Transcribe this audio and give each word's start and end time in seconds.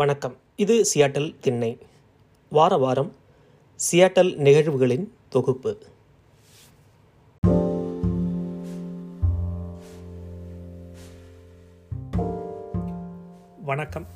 வணக்கம். 0.00 0.32
இது 0.62 0.74
சியாட்டல் 0.90 1.26
திண்ணை. 1.44 1.68
வார 2.56 2.76
வாரம் 2.84 3.10
சியாட்டல் 3.80 4.30
நிகழ்வுகளின் 4.46 5.04
தொகுப்பு. 5.34 5.72
வணக்கம். 13.70 14.06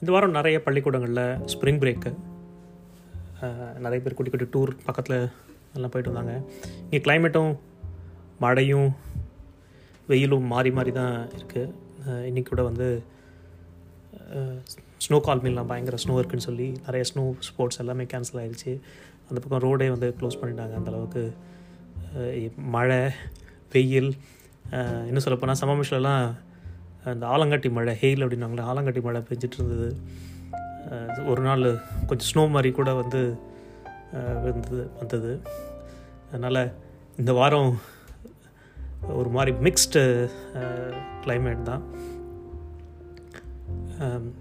இந்த 0.00 0.10
வாரம் 0.16 0.36
நிறைய 0.38 0.58
பள்ளிக்கூடங்களில் 0.66 1.22
ஸ்ப்ரிங் 1.54 1.80
பிரேக்கு 1.84 2.12
நிறைய 3.86 3.98
பேர் 4.02 4.18
குட்டி 4.18 4.32
குட்டி 4.34 4.50
டூர் 4.56 4.74
பக்கத்தில் 4.90 5.18
எல்லாம் 5.76 5.94
போயிட்டு 5.96 6.12
வந்தாங்க. 6.12 6.36
இங்கே 6.84 7.02
கிளைமேட்டும் 7.08 7.52
மழையும் 8.44 8.92
வெயிலும் 10.12 10.46
மாறி 10.54 10.72
மாறி 10.80 10.94
தான் 11.00 11.18
இருக்குது 11.38 11.72
இன்றைக்கி 12.28 12.48
கூட 12.52 12.64
வந்து 12.70 12.88
ஸ்னோ 15.04 15.18
கால்மிலாம் 15.26 15.70
பயங்கர 15.70 15.96
ஸ்னோ 16.04 16.14
இருக்குன்னு 16.20 16.46
சொல்லி 16.48 16.68
நிறைய 16.86 17.04
ஸ்னோ 17.10 17.24
ஸ்போர்ட்ஸ் 17.48 17.80
எல்லாமே 17.82 18.04
கேன்சல் 18.12 18.40
ஆகிடுச்சு 18.42 18.72
அந்த 19.28 19.38
பக்கம் 19.40 19.62
ரோடே 19.66 19.86
வந்து 19.94 20.08
க்ளோஸ் 20.20 20.40
பண்ணிட்டாங்க. 20.40 20.74
அந்தளவுக்கு 20.80 21.22
மழை 22.76 23.00
வெயில் 23.74 24.10
இன்னும் 25.08 25.24
சொல்லப்போனால் 25.24 25.60
சமமிஷிலலாம் 25.62 26.24
அந்த 27.12 27.24
ஆலங்கட்டி 27.34 27.70
மழை 27.78 27.94
ஹெயில் 28.02 28.24
அப்படின்னாங்களே 28.24 28.68
ஆலங்கட்டி 28.72 29.00
மழை 29.06 29.20
பெஞ்சிட்டு 29.30 29.58
இருந்தது. 29.58 29.88
ஒரு 31.32 31.42
நாள் 31.48 31.64
கொஞ்சம் 32.08 32.30
ஸ்னோ 32.30 32.42
மாதிரி 32.54 32.70
கூட 32.78 32.90
வந்து 33.02 33.20
வந்தது 34.46 34.82
வந்தது. 35.00 35.32
அதனால் 36.30 36.62
இந்த 37.20 37.32
வாரம் 37.40 37.72
ஒரு 39.20 39.30
மாதிரி 39.36 39.52
மிக்ஸ்டு 39.66 40.02
கிளைமேட் 41.24 41.68
தான். 41.70 41.82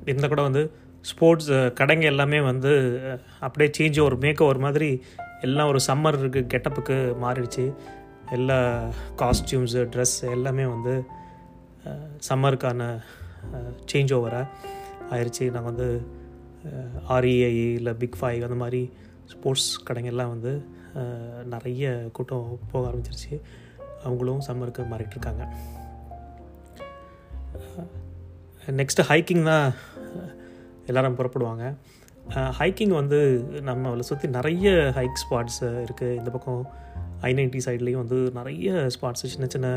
இருந்தால் 0.06 0.34
கூட 0.34 0.44
வந்து 0.50 0.64
ஸ்போர்ட்ஸ் 1.10 1.50
கடைங்க 1.80 2.06
எல்லாமே 2.12 2.40
வந்து 2.50 2.72
அப்படியே 3.46 3.70
சேஞ்ச் 3.78 3.98
ஒரு 4.06 4.16
மேக் 4.24 4.42
ஒரு 4.52 4.60
மாதிரி 4.66 4.90
எல்லாம் 5.48 5.70
ஒரு 5.72 5.80
சம்மருக்கு 5.88 6.42
கெட்டப்புக்கு 6.54 6.98
மாறிடுச்சு. 7.24 7.66
எல்லா 8.38 8.58
காஸ்டியூம்ஸு 9.22 9.82
ட்ரெஸ் 9.94 10.16
எல்லாமே 10.36 10.66
வந்து 10.76 10.94
சம்மருக்கான 12.28 12.82
சேஞ்ச் 13.92 14.14
ஓவராக 14.18 14.46
ஆயிடுச்சு 15.12 15.46
நாங்கள் 15.56 15.70
வந்து 15.72 15.88
ஆர்இஐ 17.16 17.52
இல்லை 17.80 17.94
பிக் 18.04 18.18
ஃபைவ் 18.22 18.48
அந்த 18.50 18.60
மாதிரி 18.64 18.82
ஸ்போர்ட்ஸ் 19.34 19.70
கடைங்கள்லாம் 19.88 20.34
வந்து 20.36 20.54
நிறைய 21.54 21.92
கூட்டம் 22.14 22.60
போக 22.72 22.84
ஆரம்பிச்சிருச்சு. 22.90 23.36
அவங்களும் 24.08 24.42
சம்மருக்கு 24.48 24.82
மாறிட்டுருக்காங்க 24.92 25.44
இருக்காங்க. 25.44 25.46
நெக்ஸ்ட்டு 28.80 29.06
ஹைக்கிங் 29.10 29.44
தான் 29.44 29.66
எல்லோரும் 30.88 31.18
புறப்படுவாங்க. 31.20 31.66
ஹைக்கிங் 32.60 32.94
வந்து 33.00 33.20
நம்மளை 33.70 34.04
சுற்றி 34.10 34.28
நிறைய 34.38 34.70
ஹைக் 34.98 35.22
ஸ்பாட்ஸ் 35.22 35.62
இருக்குது 35.86 36.18
இந்த 36.20 36.30
பக்கம் 36.36 36.62
ஐ 37.28 37.32
நைன்டி 37.34 37.60
சைட்லேயும் 37.66 38.04
வந்து 38.04 38.20
நிறைய 38.40 38.88
ஸ்பாட்ஸ் 38.96 39.26
சின்ன 39.34 39.48
சின்ன 39.56 39.68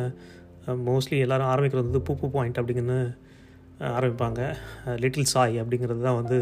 மோஸ்ட்லி 0.88 1.18
எல்லோரும் 1.24 1.50
ஆரம்பிக்கிறது 1.52 1.88
வந்து 1.90 2.04
பூப்பு 2.08 2.28
பாயிண்ட் 2.36 2.60
அப்படிங்கன்னு 2.60 3.00
ஆரம்பிப்பாங்க. 3.98 4.40
லிட்டில் 5.02 5.30
சாய் 5.32 5.60
அப்படிங்கிறது 5.62 6.02
தான் 6.08 6.18
வந்து 6.20 6.38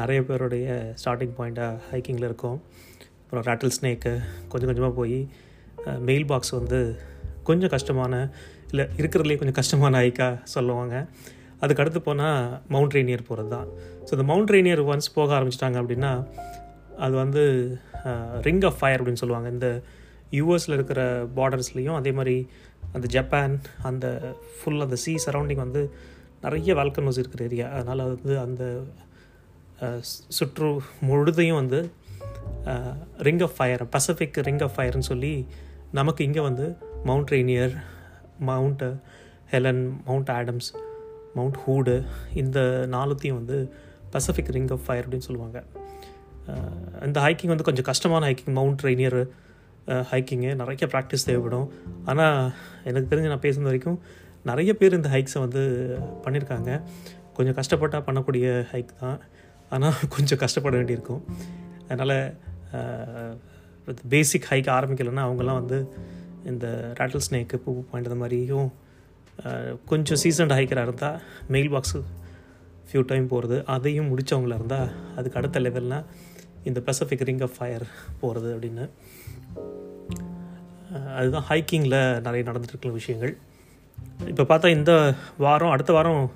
நிறைய 0.00 0.20
பேருடைய 0.28 0.94
ஸ்டார்டிங் 1.00 1.34
பாயிண்ட்டாக 1.38 1.80
ஹைக்கிங்கில் 1.90 2.28
இருக்கும். 2.30 2.58
அப்புறம் 3.22 3.44
ராட்டில் 3.48 3.74
ஸ்னேக்கு 3.76 4.12
கொஞ்சம் 4.48 4.68
கொஞ்சமாக 4.70 4.94
போய் 5.00 5.18
மெயில் 6.08 6.28
பாக்ஸ் 6.32 6.54
வந்து 6.58 6.80
கொஞ்சம் 7.48 7.72
கஷ்டமான 7.74 8.14
இல்லை 8.70 8.84
இருக்கிறதுலே 9.00 9.38
கொஞ்சம் 9.40 9.58
கஷ்டமான 9.58 9.98
ஹைக்காக 10.02 10.38
சொல்லுவாங்க. 10.44 10.94
அதுக்கு 11.60 11.82
அடுத்து 11.82 12.00
போனால் 12.00 12.60
மவுண்ட் 12.68 12.94
ரேனியர் 12.94 13.22
போகிறது 13.28 13.48
தான் 13.48 13.68
ஸோ 14.04 14.12
இந்த 14.12 14.22
மவுண்ட் 14.22 14.50
ரேனியர் 14.50 14.80
ஒன்ஸ் 14.80 15.14
போக 15.14 15.40
ஆரம்பிச்சிட்டாங்க 15.40 15.78
அப்படின்னா 15.82 16.26
அது 16.96 17.14
வந்து 17.14 17.42
ரிங் 18.40 18.62
ஆஃப் 18.62 18.78
ஃபயர் 18.80 19.00
அப்படின்னு 19.00 19.12
சொல்லுவாங்க. 19.14 19.50
இந்த 19.50 19.82
யூஎஸில் 20.32 20.74
இருக்கிற 20.74 21.26
பார்டர்ஸ்லேயும் 21.36 21.94
அதே 21.94 22.12
மாதிரி 22.12 22.48
அந்த 22.92 23.06
ஜப்பான் 23.06 23.60
அந்த 23.82 24.34
ஃபுல் 24.58 24.80
அந்த 24.80 24.96
சீ 24.96 25.14
சரௌண்டிங் 25.26 25.56
வந்து 25.56 25.90
நிறைய 26.44 26.74
வால்கனோஸ் 26.74 27.18
இருக்கிற 27.18 27.44
ஏரியா 27.44 27.68
அதனால் 27.68 27.98
வந்து 27.98 28.38
அந்த 28.38 28.84
சுற்று 30.28 30.80
முழுதையும் 31.00 31.56
வந்து 31.56 31.90
ring 33.18 33.40
of 33.40 33.56
fire 33.56 33.82
Pacific 33.96 34.38
ring 34.38 34.60
of 34.60 34.74
ஃபயர்னு 34.76 35.02
சொல்லி 35.02 35.46
நமக்கு 35.92 36.24
இங்கே 36.24 36.40
வந்து 36.40 36.76
Mount 37.04 37.30
Rainier 37.30 37.74
Mount 38.40 38.84
Helen 39.50 40.00
Mount 40.06 40.30
Adams 40.30 40.68
Mount 41.34 41.58
Hood 41.64 41.94
இந்த 42.42 42.60
நாலுத்தையும் 42.94 43.38
வந்து 43.40 43.58
பசிஃபிக் 44.12 44.52
ரிங் 44.56 44.72
ஆஃப் 44.76 44.84
ஃபயர் 44.86 45.04
அப்படின்னு 45.06 45.28
சொல்லுவாங்க. 45.28 45.58
இந்த 47.06 47.18
ஹைக்கிங் 47.24 47.52
வந்து 47.52 47.66
கொஞ்சம் 47.68 47.88
கஷ்டமான 47.90 48.22
ஹைக்கிங் 48.30 48.54
மவுண்ட் 48.58 48.84
ரெய்னியர் 48.88 49.18
ஹைக்கிங்கு 50.10 50.50
நிறைய 50.60 50.86
ப்ராக்டிஸ் 50.92 51.26
தேவைப்படும். 51.28 51.68
ஆனால் 52.10 52.38
எனக்கு 52.84 53.10
தெரிஞ்சு 53.10 53.32
நான் 53.32 53.44
பேசுன 53.46 53.68
வரைக்கும் 53.70 53.98
நிறைய 54.50 54.70
பேர் 54.80 54.98
இந்த 54.98 55.08
ஹைக்ஸை 55.14 55.38
வந்து 55.38 55.62
பண்ணியிருக்காங்க 56.24 56.70
கொஞ்சம் 57.36 57.56
கஷ்டப்பட்டால் 57.60 58.06
பண்ணக்கூடிய 58.08 58.46
ஹைக் 58.72 58.92
தான். 59.00 59.18
ஆனால் 59.70 59.98
கொஞ்சம் 60.14 60.40
கஷ்டப்பட 60.42 60.74
வேண்டியிருக்கும். 60.76 61.22
அதனால் 61.88 62.16
பேசிக் 64.14 64.48
ஹைக் 64.50 64.70
ஆரம்பிக்கலைன்னா 64.76 65.24
அவங்கெல்லாம் 65.28 65.60
வந்து 65.62 65.78
இந்த 66.44 66.66
ராட்டில் 66.98 67.24
ஸ்னேக்கு 67.26 67.56
பூ 67.64 67.70
பாயிண்ட் 67.90 68.08
அந்த 68.10 68.18
மாதிரியும் 68.22 68.68
கொஞ்சம் 69.86 70.18
சீசன்ட் 70.22 70.52
ஹைக்கராக 70.52 70.86
இருந்தால் 70.88 71.20
மெயில் 71.48 71.70
பாக்ஸு 71.72 72.00
ஃபியூ 72.88 73.02
டைம் 73.06 73.26
போகிறது 73.26 73.64
அதையும் 73.66 74.08
முடித்தவங்களா 74.10 74.56
இருந்தால் 74.58 74.88
அதுக்கு 75.16 75.38
அடுத்த 75.38 75.60
லெவல்னால் 75.60 76.04
இந்த 76.64 76.80
பசிபிக் 76.80 77.20
ரிங் 77.20 77.40
ஆஃப் 77.40 77.56
ஃபயர் 77.58 77.84
போகிறது 78.20 78.48
அப்படின்னு. 78.56 78.88
அதுதான் 81.16 81.44
ஹைக்கிங்கில் 81.48 82.20
நிறைய 82.20 82.50
நடந்துட்டுருக்கிற 82.50 82.92
விஷயங்கள். 82.92 83.36
இப்போ 84.26 84.42
பார்த்தா 84.42 84.68
இந்த 84.68 85.14
வாரம் 85.38 85.70
அடுத்த 85.70 85.92
வாரம் 85.92 86.30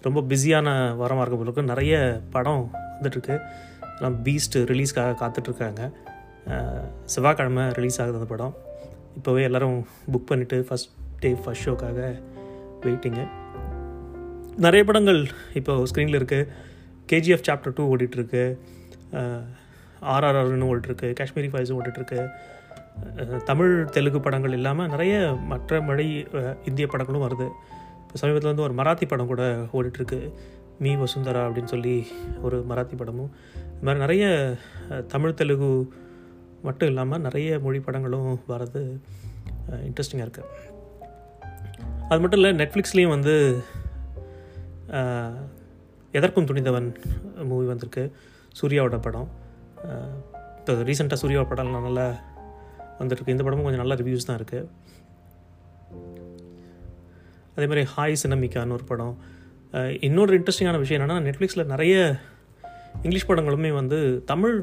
ரொம்ப 0.00 0.20
பிஸியான 0.20 0.68
வாரமாக 1.00 1.24
இருக்க 1.24 1.36
போல 1.36 1.48
இருக்கு. 1.48 1.62
நிறைய 1.62 2.20
படம் 2.30 2.70
வந்துட்டுருக்கு. 2.74 3.36
எல்லாம் 3.96 4.24
பீஸ்ட் 4.24 4.56
ரிலீஸ்க்காக 4.72 5.16
காத்துட்ருக்காங்க 5.22 5.90
செவ்வாய்க்கிழமை 7.04 7.72
ரிலீஸ் 7.72 8.00
ஆகுது 8.00 8.18
அந்த 8.18 8.28
படம். 8.34 8.54
இப்போவே 9.18 9.42
எல்லோரும் 9.42 9.86
புக் 10.12 10.28
பண்ணிவிட்டு 10.30 10.58
ஃபஸ்ட் 10.68 10.92
டே 11.22 11.30
ஃபஸ்ட் 11.42 11.64
ஷோக்காக 11.66 12.00
வெயிட்டிங்கு. 12.84 13.24
நிறைய 14.64 14.82
படங்கள் 14.88 15.20
இப்போ 15.58 15.72
ஸ்க்ரீனில் 15.90 16.18
இருக்குது 16.20 16.48
கேஜிஎஃப் 17.10 17.46
சாப்டர் 17.48 17.74
டூ 17.76 17.84
ஓடிட்டுருக்கு. 17.94 18.44
ஆர்ஆர்ஆர்னு 20.14 20.68
ஓடிட்டுருக்கு. 20.70 21.08
காஷ்மீரி 21.20 21.48
ஃபைல்ஸ் 21.52 21.74
ஓடிட்டுருக்கு. 21.78 22.20
தமிழ் 23.50 23.72
தெலுங்கு 23.94 24.20
படங்கள் 24.26 24.54
இல்லாமல் 24.58 24.90
நிறைய 24.94 25.14
மற்ற 25.50 25.80
மொழி 25.88 26.06
இந்திய 26.68 26.86
படங்களும் 26.92 27.24
வருது. 27.26 27.46
இப்போ 28.02 28.16
சமீபத்தில் 28.20 28.52
வந்து 28.52 28.66
ஒரு 28.66 28.74
மராத்தி 28.80 29.06
படம் 29.08 29.30
கூட 29.32 29.44
ஓடிட்டுருக்கு. 29.78 30.20
மீ 30.84 30.90
வசுந்தரா 31.02 31.42
அப்படின்னு 31.48 31.72
சொல்லி 31.74 31.96
ஒரு 32.46 32.56
மராத்தி 32.70 32.96
படமும். 33.02 33.30
இது 33.74 33.84
மாதிரி 33.86 34.02
நிறைய 34.04 34.24
தமிழ் 35.12 35.38
தெலுங்கு 35.40 35.70
மட்டும் 36.66 36.90
இல்லாமல் 36.92 37.24
நிறைய 37.26 37.58
மொழி 37.66 37.78
படங்களும் 37.86 38.30
வர்றது 38.52 38.82
இன்ட்ரெஸ்டிங்காக 39.88 40.26
இருக்குது 40.26 40.50
அது 42.10 42.20
மட்டும் 42.22 42.38
இல்லை 42.40 42.50
நெட்ஃப்ளிக்ஸ்லேயும் 42.60 43.12
வந்து 43.14 43.32
எதற்கும் 46.18 46.48
துணிந்தவன் 46.48 46.88
மூவி 47.50 47.64
வந்திருக்கு. 47.70 48.04
சூர்யாவோட 48.58 48.98
படம். 49.06 49.28
இப்போ 50.58 50.74
ரீசெண்டாக 50.88 51.18
சூர்யாவோட 51.22 51.48
படம் 51.52 51.72
நல்லா 51.88 52.04
வந்துட்டுருக்கு 53.00 53.34
இந்த 53.34 53.44
படமும் 53.46 53.66
கொஞ்சம் 53.66 53.82
நல்ல 53.82 53.96
ரிவ்யூஸ் 54.00 54.28
தான் 54.28 54.38
இருக்குது 54.40 54.68
அதே 57.56 57.66
மாதிரி 57.70 57.84
ஹாய் 57.94 58.20
சினமிக்கான்னு 58.22 58.76
ஒரு 58.78 58.86
படம். 58.92 59.14
இன்னொரு 60.06 60.32
இன்ட்ரெஸ்டிங்கான 60.38 60.80
விஷயம் 60.84 60.98
என்னென்னா 60.98 61.18
நெட்ஃப்ளிக்ஸில் 61.26 61.70
நிறைய 61.72 61.94
இங்கிலீஷ் 63.02 63.28
படங்களுமே 63.30 63.70
வந்து 63.80 63.98
தமிழ் 64.32 64.56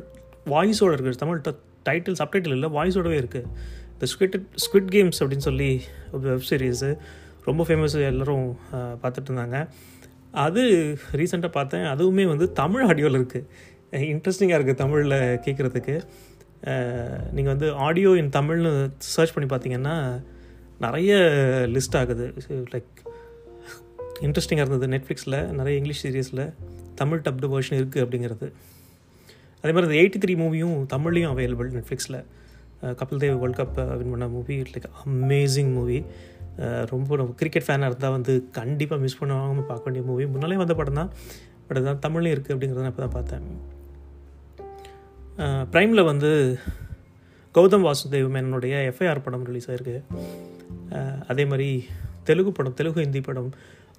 வாய்ஸோடு 0.53 0.95
இருக்குது 0.95 1.21
தமிழ் 1.23 1.41
டைட்டில் 1.89 2.19
சப்டைட்டில் 2.21 2.55
இல்லை 2.57 2.69
வாய்ஸோடவே 2.77 3.17
இருக்குது 3.23 3.49
இந்த 3.93 4.07
ஸ்குவிட் 4.11 4.37
ஸ்குவிட் 4.63 4.91
கேம்ஸ் 4.95 5.19
அப்படின்னு 5.21 5.47
சொல்லி 5.49 5.69
ஒரு 6.11 6.23
வெப் 6.29 6.47
சீரிஸு 6.49 6.91
ரொம்ப 7.47 7.61
ஃபேமஸ் 7.67 7.95
எல்லோரும் 8.09 8.47
பார்த்துட்டு 9.01 9.29
இருந்தாங்க. 9.29 9.57
அது 10.45 10.61
ரீசெண்டாக 11.19 11.51
பார்த்தேன். 11.57 11.85
அதுவுமே 11.93 12.23
வந்து 12.33 12.45
தமிழ் 12.59 12.85
ஆடியோவில் 12.89 13.17
இருக்குது 13.19 13.47
இன்ட்ரெஸ்டிங்காக 14.11 14.57
இருக்குது 14.57 14.81
தமிழில் 14.83 15.17
கேட்குறதுக்கு 15.45 15.95
நீங்கள் 17.35 17.53
வந்து 17.53 17.67
ஆடியோ 17.87 18.11
இன் 18.21 18.35
தமிழ்னு 18.37 18.71
சர்ச் 19.13 19.33
பண்ணி 19.35 19.49
பார்த்தீங்கன்னா 19.53 19.95
நிறைய 20.85 21.13
லிஸ்ட் 21.73 21.97
ஆகுது. 22.01 22.25
லைக் 22.73 22.91
இன்ட்ரெஸ்டிங்காக 24.25 24.65
இருந்தது 24.65 24.87
நெட்ஃப்ளிக்ஸில் 24.95 25.37
நிறைய 25.59 25.73
இங்கிலீஷ் 25.79 26.03
சீரியஸில் 26.05 26.45
தமிழ் 27.01 27.21
டப்டு 27.25 27.47
வேர்ஷன் 27.53 27.79
இருக்குது 27.81 28.03
அப்படிங்கிறது. 28.05 28.47
அதே 29.61 29.71
மாதிரி 29.75 29.87
இந்த 29.87 29.97
எயிட்டி 30.01 30.19
த்ரீ 30.23 30.33
மூவியும் 30.43 30.77
தமிழ்லையும் 30.93 31.31
அவைலபிள் 31.33 31.69
நெட்ஃப்ளிக்ஸில் 31.77 32.19
Kapil 33.01 33.21
Dev 33.23 33.37
world 33.41 33.59
cup 33.59 33.77
win 33.99 34.13
பண்ண 34.13 34.27
மூவி 34.37 34.55
லைக் 34.73 34.87
அமேசிங் 35.05 35.71
மூவி 35.77 35.99
ரொம்ப 36.91 37.15
நம்ம 37.19 37.35
கிரிக்கெட் 37.41 37.65
ஃபேனாக 37.67 37.89
இருந்தால் 37.91 38.15
வந்து 38.17 38.33
கண்டிப்பாக 38.59 39.01
மிஸ் 39.03 39.19
பண்ணுவாங்க 39.19 39.63
பார்க்க 39.71 39.87
வேண்டிய 39.87 40.03
மூவி 40.09 40.25
முன்னாலே 40.33 40.57
வந்த 40.63 40.75
படம் 40.79 40.99
தான். 41.01 41.11
பட் 41.67 41.77
அதுதான் 41.79 42.03
தமிழ்லையும் 42.05 42.35
இருக்குது 42.35 42.53
அப்படிங்கிறத 42.55 42.83
நான் 42.85 42.93
இப்போ 42.93 43.03
தான் 43.05 43.15
பார்த்தேன் 43.17 43.45
ப்ரைமில் 45.73 46.07
வந்து 46.11 46.31
கௌதம் 47.55 47.85
வாசுதேவ் 47.87 48.27
மேனனுடைய 48.35 48.75
எஃப்ஐஆர் 48.89 49.25
படம் 49.25 49.45
ரிலீஸ் 49.49 49.67
ஆயிருக்கு. 49.69 49.95
அதே 51.31 51.43
மாதிரி 51.51 51.69
தெலுங்கு 52.27 52.51
படம் 52.57 52.77
தெலுங்கு 52.79 53.03
ஹிந்தி 53.05 53.21
படம் 53.27 53.49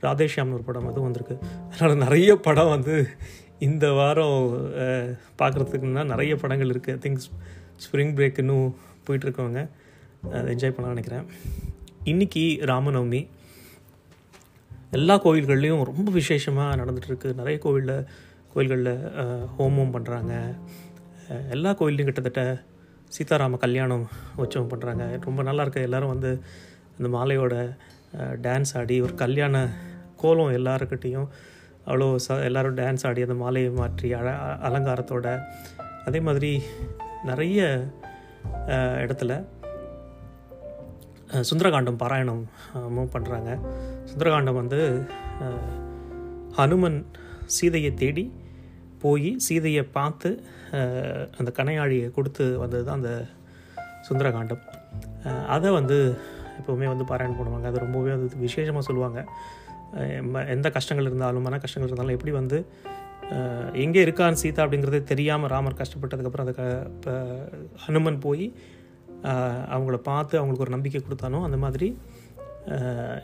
ராதேஷ்யாம்னு 0.07 0.57
ஒரு 0.59 0.65
படம் 0.69 0.89
அதுவும் 0.91 1.07
வந்திருக்கு. 1.09 1.37
அதனால் 1.73 2.03
நிறைய 2.05 2.31
படம் 2.47 2.73
வந்து 2.75 2.95
இந்த 3.67 3.87
வாரம் 3.99 4.41
பார்க்குறதுக்குன்னா 5.41 6.05
நிறைய 6.13 6.35
படங்கள் 6.43 6.73
இருக்குது 6.75 7.01
திங்க்ஸ் 7.05 7.29
ஸ்ப்ரிங் 7.85 8.15
பிரேக் 8.19 8.41
இன்னும் 8.43 8.67
போயிட்டுருக்கவங்க 9.07 9.63
அதை 10.37 10.47
என்ஜாய் 10.55 10.75
பண்ண 10.77 10.93
நினைக்கிறேன். 10.95 11.25
இன்றைக்கி 12.11 12.43
ராமநவமி. 12.61 13.29
எல்லா 14.91 15.15
கோவில்கள்லேயும் 15.25 15.85
ரொம்ப 15.85 16.11
விசேஷமாக 16.11 16.77
நடந்துகிட்ருக்கு 16.77 17.35
நிறைய 17.35 17.59
கோவிலில் 17.59 18.05
கோவில்களில் 18.55 18.91
ஹோமம் 19.59 19.95
பண்ணுறாங்க 19.95 20.33
எல்லா 21.51 21.71
கோவில்லையும் 21.71 22.11
கிட்டத்தட்ட 22.11 22.63
சீதாராம 23.19 23.57
கல்யாணம் 23.57 24.05
உற்சவம் 24.37 24.69
பண்ணுறாங்க 24.69 25.25
ரொம்ப 25.25 25.43
நல்லா 25.43 25.63
இருக்கு 25.63 25.83
எல்லோரும் 25.83 26.09
வந்து 26.09 26.41
அந்த 26.99 27.11
மாலையோட 27.17 27.55
டான்ஸ் 28.43 28.75
ஆடி 28.75 29.01
ஒரு 29.01 29.15
கல்யாண 29.15 29.65
கோலம் 30.17 30.53
எல்லாருக்கிட்டேயும் 30.53 31.29
அவ்வளோ 31.87 32.17
ச 32.29 32.39
எல்லோரும் 32.43 32.77
டான்ஸ் 32.77 33.07
ஆடி 33.07 33.23
அந்த 33.23 33.35
மாலையை 33.35 33.71
மாற்றி 33.71 34.13
அழ 34.13 34.31
அலங்காரத்தோட. 34.69 35.41
அதே 36.05 36.21
மாதிரி 36.21 36.63
நிறைய 37.25 37.89
இடத்துல 39.05 39.45
சுந்தரகாண்டம் 41.49 42.01
பாராயணம் 42.03 42.43
பண்ணுறாங்க 43.15 43.51
சுந்தரகாண்டம் 44.11 44.61
வந்து 44.61 44.81
ஹனுமன் 46.59 46.99
சீதையை 47.57 47.91
தேடி 48.03 48.25
போய் 49.03 49.31
சீதையை 49.47 49.83
பார்த்து 49.97 50.31
அந்த 51.39 51.51
கனையாழியை 51.59 52.07
கொடுத்து 52.17 52.45
வந்தது 52.63 52.85
தான் 52.87 53.01
அந்த 53.01 53.13
சுந்தரகாண்டம். 54.09 54.63
அதை 55.55 55.69
வந்து 55.79 55.97
எப்போவுமே 56.61 56.87
வந்து 56.93 57.05
பாராயணம் 57.11 57.39
பண்ணுவாங்க. 57.41 57.69
அது 57.71 57.85
ரொம்பவே 57.85 58.11
வந்து 58.17 58.43
விசேஷமாக 58.47 58.85
சொல்லுவாங்க. 58.89 59.21
எந்த 60.55 60.69
கஷ்டங்கள் 60.77 61.09
இருந்தாலும் 61.09 61.45
மன 61.47 61.59
கஷ்டங்கள் 61.65 61.91
இருந்தாலும் 61.91 62.17
எப்படி 62.17 62.33
வந்து 62.41 62.59
எங்கே 63.85 64.01
இருக்கான் 64.07 64.41
சீதா 64.43 64.63
அப்படிங்கிறது 64.65 65.01
தெரியாமல் 65.11 65.51
ராமர் 65.53 65.81
கஷ்டப்பட்டதுக்கப்புறம் 65.81 66.47
அதுக்கு 66.47 66.67
இப்போ 66.95 67.13
ஹனுமன் 67.85 68.19
போய் 68.27 68.47
அவங்கள 69.75 69.97
பார்த்து 70.11 70.35
அவங்களுக்கு 70.39 70.65
ஒரு 70.67 70.75
நம்பிக்கை 70.77 71.01
கொடுத்தானோ 71.05 71.39
அந்த 71.49 71.59
மாதிரி 71.65 71.89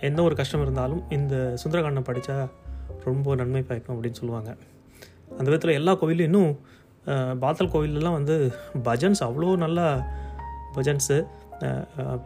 எந்த 0.09 0.21
ஒரு 0.27 0.35
கஷ்டம் 0.41 0.65
இருந்தாலும் 0.65 1.03
இந்த 1.17 1.35
சுந்தரகாண்டம் 1.63 2.09
படித்தா 2.09 2.37
ரொம்ப 3.07 3.35
நன்மை 3.41 3.63
பயக்கும் 3.63 3.95
அப்படின்னு 3.97 4.21
சொல்லுவாங்க. 4.21 4.51
அந்த 5.39 5.47
விதத்தில் 5.51 5.79
எல்லா 5.81 5.93
கோவிலும் 6.01 6.29
இன்னும் 6.31 6.53
பாத்தல் 7.45 7.73
கோவிலெலாம் 7.75 8.19
வந்து 8.19 8.37
பஜன்ஸ் 8.89 9.23
அவ்வளோ 9.27 9.53
நல்லா 9.65 9.87
பஜன்ஸு. 10.77 11.19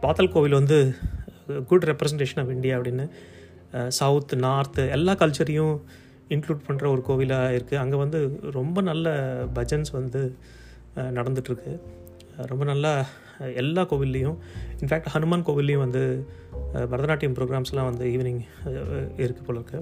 பாத்தல் 0.03 0.33
கோவில் 0.33 0.59
வந்து 0.61 0.79
குட் 1.69 1.85
ரெப்ரசன்டேஷன் 1.91 2.41
ஆஃப் 2.43 2.53
இந்தியா 2.55 2.75
அப்படின்னு 2.77 3.05
சவுத் 3.99 4.33
நார்த்து 4.45 4.83
எல்லா 4.95 5.13
கல்ச்சரையும் 5.21 5.75
இன்க்ளூட் 6.35 6.65
பண்ணுற 6.67 6.85
ஒரு 6.93 7.01
கோவிலாக 7.07 7.55
இருக்குது 7.55 7.81
அங்கே 7.83 7.97
வந்து 8.03 8.19
ரொம்ப 8.57 8.81
நல்ல 8.81 9.13
பஜன்ஸ் 9.53 9.91
வந்து 9.91 10.21
நடந்துகிட்ருக்கு 11.17 11.17
நடந்துட்டுருக்கு 11.17 11.73
ரொம்ப 12.51 12.63
நல்லா 12.65 12.91
எல்லா 13.61 13.81
கோவில்லையும் 13.91 14.37
இன்ஃபேக்ட் 14.79 15.11
ஹனுமான் 15.13 15.45
கோவில்லையும் 15.47 15.83
வந்து 15.85 16.03
பரதநாட்டியம் 16.91 17.35
ப்ரோக்ராம்ஸ்லாம் 17.37 17.89
வந்து 17.89 18.05
ஈவினிங் 18.13 18.41
இருக்குது 19.23 19.47
போல 19.47 19.59
இருக்கு. 19.59 19.79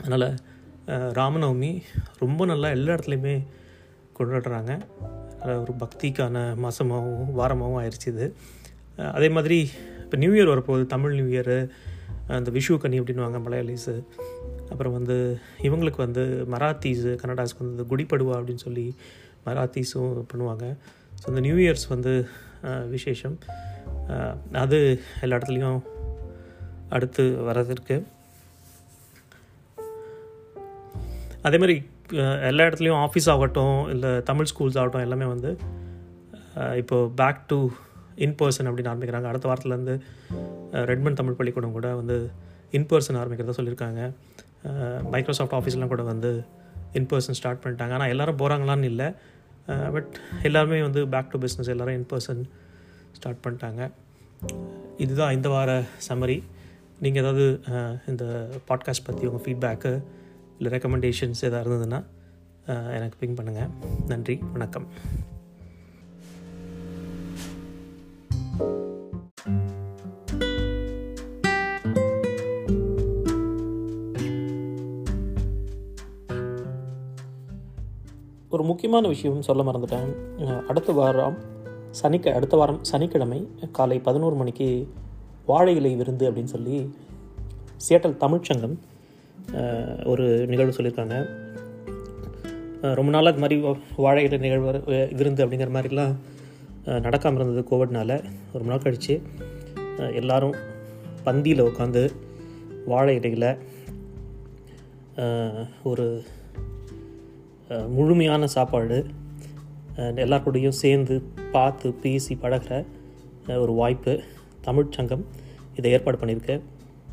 அதனால் 0.00 0.28
ராமநவமி 1.20 1.72
ரொம்ப 2.18 2.44
நல்லா 2.44 2.68
எல்லா 2.76 2.94
இடத்துலையுமே 2.94 3.36
கொண்டாடுறாங்க. 4.18 4.72
ஒரு 5.62 5.72
பக்திக்கான 5.82 6.36
மாதமாகவும் 6.64 7.32
வாரமாகவும் 7.40 7.80
ஆயிடுச்சு 7.80 8.08
இது. 8.14 8.26
அதே 9.16 9.28
மாதிரி 9.28 9.58
இப்போ 10.04 10.16
நியூ 10.22 10.32
இயர் 10.32 10.52
வரப்போகுது 10.52 10.86
தமிழ் 10.94 11.14
நியூ 11.18 11.28
இயரு 11.34 11.58
அந்த 12.36 12.50
விஷு 12.56 12.76
கனி 12.82 13.00
அப்படின்வாங்க 13.00 13.38
மலையாளிஸு. 13.46 13.94
அப்புறம் 14.72 14.92
வந்து 14.92 15.16
இவங்களுக்கு 15.68 16.00
வந்து 16.06 16.22
மராத்தீஸு 16.54 17.10
கன்னடாஸ்க்கு 17.22 17.62
வந்து 17.62 17.76
இந்த 17.76 17.86
குடிப்படுவா 17.90 18.34
அப்படின்னு 18.38 18.64
சொல்லி 18.66 18.86
மராத்தீஸும் 19.46 20.12
பண்ணுவாங்க. 20.32 20.66
ஸோ 21.20 21.26
இந்த 21.32 21.42
நியூ 21.46 21.56
இயர்ஸ் 21.64 21.86
வந்து 21.94 22.12
விசேஷம். 22.94 23.36
அது 24.64 24.78
எல்லா 25.24 25.36
இடத்துலையும் 25.38 25.80
அடுத்து 26.96 27.24
வரதுக்கு 27.48 27.96
அதே 31.48 31.56
மாதிரி 31.62 31.76
எல்லா 32.50 32.64
இடத்துலையும் 32.68 33.00
ஆஃபீஸ் 33.06 33.28
ஆகட்டும் 33.32 33.78
இல்லை 33.94 34.10
தமிழ் 34.28 34.50
ஸ்கூல்ஸ் 34.50 34.78
ஆகட்டும் 34.80 35.04
எல்லாமே 35.06 35.26
வந்து 35.34 35.50
இப்போது 36.80 36.80
இப்போ 36.82 36.96
பேக் 37.20 37.40
டு 37.50 37.58
இன் 38.24 38.34
பர்சன் 38.40 38.68
அப்படின்னு 38.68 38.90
ஆரம்பிக்கிறாங்க. 38.90 39.28
அடுத்த 39.30 39.46
வாரத்துலேருந்து 39.50 39.94
ரெட்மண்ட் 40.90 41.18
தமிழ் 41.20 41.38
பள்ளிக்கூடம் 41.38 41.76
கூட 41.76 41.88
வந்து 42.00 42.16
இன் 42.78 42.86
பர்சன் 42.90 43.18
ஆரம்பிக்கிறதா 43.20 43.56
சொல்லியிருக்காங்க. 43.58 44.00
மைக்ரோசாஃப்ட் 45.14 45.56
ஆஃபீஸ்லாம் 45.58 45.92
கூட 45.94 46.04
வந்து 46.12 46.30
இன் 46.98 47.08
பர்சன் 47.12 47.38
ஸ்டார்ட் 47.38 47.62
பண்ணிட்டாங்க. 47.64 47.94
ஆனால் 47.98 48.12
எல்லோரும் 48.14 48.38
போகிறாங்களான்னு 48.42 48.90
இல்லை. 48.92 49.08
Uh, 49.68 49.86
பட் 49.92 50.16
எல்லாருமே 50.48 50.78
வந்து 50.86 51.02
பேக் 51.12 51.30
டு 51.32 51.38
பிஸ்னஸ் 51.44 51.70
எல்லோரும் 51.74 51.96
இன் 51.98 52.08
பர்சன் 52.10 52.40
ஸ்டார்ட் 53.16 53.40
பண்ணிட்டாங்க. 53.44 53.82
இதுதான் 55.04 55.34
இந்த 55.36 55.48
வார 55.54 55.70
சம்மரி 56.08 56.38
நீங்கள் 57.04 57.22
ஏதாவது 57.22 57.46
uh, 57.72 57.92
இந்த 58.12 58.24
பாட்காஸ்ட் 58.70 59.06
பற்றி 59.08 59.28
உங்கள் 59.30 59.44
ஃபீட்பேக்கு 59.46 59.92
இல்லை 60.58 60.72
ரெக்கமெண்டேஷன்ஸ் 60.76 61.42
எதாவது 61.50 61.64
இருந்ததுன்னா 61.64 62.00
uh, 62.72 62.88
எனக்கு 62.98 63.18
பிங் 63.22 63.38
பண்ணுங்கள் 63.38 63.72
நன்றி 64.12 64.36
வணக்கம். 64.54 64.88
ஒரு 78.54 78.62
முக்கியமான 78.62 79.08
விஷயம் 79.08 79.42
சொல்ல 79.42 79.62
மறந்துட்டேன். 79.62 80.12
அடுத்த 80.64 80.92
வாரம் 80.92 81.36
சனிக்க 81.90 82.34
அடுத்த 82.34 82.56
வாரம் 82.56 82.84
சனிக்கிழமை 82.84 83.48
காலை 83.72 83.98
பதினோரு 83.98 84.34
மணிக்கு 84.34 84.88
வாழை 85.46 85.76
இலை 85.76 85.94
விருந்து 85.94 86.30
அப்படின்னு 86.30 86.44
சொல்லி 86.44 86.94
சேட்டல் 87.88 88.16
தமிழ்ச்சங்கம் 88.16 88.76
ஒரு 90.06 90.46
நிகழ்வு 90.46 90.72
சொல்லியிருக்காங்க. 90.76 91.26
ரொம்ப 92.80 93.10
நாளாக 93.10 93.36
இது 93.36 93.38
மாதிரி 93.38 93.62
வா- 93.62 93.78
வாழை 93.96 94.24
இலை 94.24 94.38
நிகழ்வு 94.38 94.82
விருந்து 95.12 95.46
அப்படிங்கிற 95.46 95.70
மாதிரிலாம் 95.72 96.14
நடக்காமல் 96.84 97.34
இருந்தது 97.34 97.64
கோவிட்னால். 97.70 98.24
ரொம்ப 98.52 98.68
நாள் 98.68 98.82
கழித்து 98.82 99.22
எல்லாரும் 100.14 100.54
பந்தியில் 101.24 101.62
உட்காந்து 101.62 102.10
வாழை 102.86 103.14
இலையில் 103.14 103.56
ஒரு 105.82 106.22
முழுமையான 107.88 108.46
சாப்பாடு 108.46 109.06
அஹ், 109.96 110.70
சேர்ந்து 110.72 111.22
பார்த்து 111.52 111.92
பேசி 111.92 112.38
பழகுற 112.42 112.84
ஒரு 113.58 113.72
வாய்ப்பு. 113.72 114.12
தமிழ்ச்சங்கம் 114.64 115.24
இதை 115.76 115.92
ஏற்பாடு 115.92 116.18
பண்ணியிருக்கு. 116.18 116.60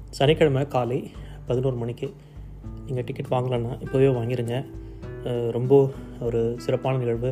சனிக்கிழமை 0.09 0.67
காலை 0.67 1.11
பதினோரு 1.47 1.75
மணிக்கு 1.75 2.13
நீங்கள் 2.85 3.03
டிக்கெட் 3.03 3.31
வாங்கலன்னா 3.31 3.71
இப்போவே 3.81 4.09
வாங்கிடுங்க 4.11 4.55
ரொம்ப 5.51 5.73
ஒரு 6.19 6.55
சிறப்பான 6.57 6.97
நிகழ்வு. 6.97 7.31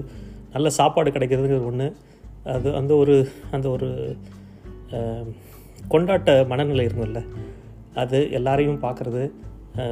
நல்ல 0.54 0.70
சாப்பாடு 0.70 1.12
கிடைக்கிறதுங்கிறது 1.12 1.66
ஒன்று 1.66 1.96
அது 2.44 2.76
அந்த 2.76 2.96
ஒரு 2.96 3.16
அந்த 3.52 3.70
ஒரு 3.70 3.90
கொண்டாட்ட 5.88 6.48
மனநிலை 6.48 6.86
இருக்கும்ல. 6.86 7.26
அது 7.94 8.32
எல்லாரையும் 8.32 8.82
பார்க்குறது 8.82 9.24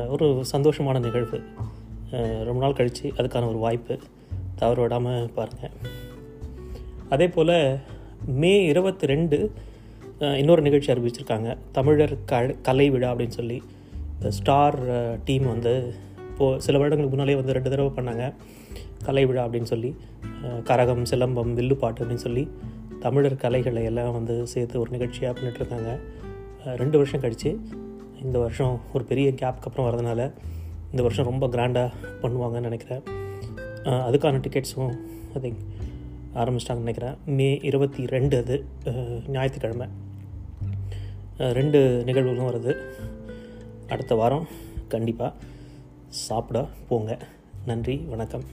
ஒரு 0.07 0.43
சந்தோஷமான 0.51 0.99
நிகழ்வு. 0.99 1.39
ரொம்ப 2.45 2.59
நாள் 2.61 2.73
கழித்து 2.73 3.07
அதுக்கான 3.17 3.47
ஒரு 3.47 3.57
வாய்ப்பு 3.57 3.99
தவறு 4.55 4.81
விடாமல் 4.81 5.31
பாருங்கள் 5.33 5.73
அதே 7.09 7.27
போல் 7.27 7.79
மே 8.41 8.65
இருபத்தி 8.65 9.05
ரெண்டு 9.05 9.37
இன்னொரு 10.37 10.61
நிகழ்ச்சி 10.61 10.93
அறிவிச்சிருக்காங்க. 10.93 11.57
தமிழர் 11.71 12.13
க 12.25 12.39
கலை 12.61 12.89
விழா 12.89 13.13
அப்படின்னு 13.13 13.37
சொல்லி 13.39 13.57
இந்த 14.13 14.31
ஸ்டார் 14.31 14.77
டீம் 15.23 15.45
வந்து 15.47 15.73
இப்போது 16.29 16.61
சில 16.61 16.77
வருடங்களுக்கு 16.77 17.15
முன்னாலே 17.15 17.35
வந்து 17.35 17.55
ரெண்டு 17.57 17.69
தடவை 17.69 17.91
பண்ணாங்க. 17.97 18.33
கலை 19.05 19.25
விழா 19.25 19.45
அப்படின்னு 19.45 19.71
சொல்லி 19.73 19.95
கரகம் 20.63 21.03
சிலம்பம் 21.11 21.53
வில்லுப்பாட்டு 21.53 22.01
அப்படின்னு 22.03 22.25
சொல்லி 22.27 22.47
தமிழர் 22.99 23.35
கலைகளை 23.35 23.83
எல்லாம் 23.83 24.11
வந்து 24.11 24.47
சேர்த்து 24.47 24.79
ஒரு 24.79 24.91
நிகழ்ச்சியாக 24.91 25.33
பண்ணிட்டுருக்காங்க 25.39 25.91
ரெண்டு 26.77 26.97
வருஷம் 26.97 27.21
கழித்து 27.21 27.59
இந்த 28.21 28.39
வருஷம் 28.39 28.79
ஒரு 28.93 29.03
பெரிய 29.03 29.29
கேப்க்கு 29.31 29.67
அப்புறம் 29.69 29.87
வரதுனால 29.89 30.21
இந்த 30.91 31.01
வருஷம் 31.05 31.29
ரொம்ப 31.31 31.47
கிராண்டாக 31.47 31.91
பண்ணுவாங்கன்னு 32.21 32.67
நினைக்கிறேன். 32.69 33.03
அதுக்கான 34.07 34.39
டிக்கெட்ஸும் 34.45 34.93
ஐ 35.35 35.41
திங்க் 35.43 35.63
ஆரம்பிச்சிட்டாங்கன்னு 36.41 36.85
நினைக்கிறேன். 36.85 37.15
மே 37.37 37.59
இருபத்தி 37.69 38.05
ரெண்டு 38.05 38.37
அது 38.43 38.55
ஞாயிற்றுக்கிழமை. 39.27 39.87
ரெண்டு 41.37 42.03
நிகழ்வுகளும் 42.05 42.49
வருது. 42.49 42.73
அடுத்த 43.87 44.15
வாரம் 44.15 44.47
கண்டிப்பாக 44.87 45.33
சாப்பிட 46.09 46.67
போங்க. 46.89 47.17
நன்றி 47.65 47.95
வணக்கம். 48.13 48.45